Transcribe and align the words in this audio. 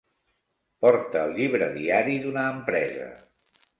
Porta 0.85 1.21
el 1.25 1.37
llibre 1.41 1.67
diari 1.75 2.17
d'una 2.25 2.47
empresa. 2.57 3.11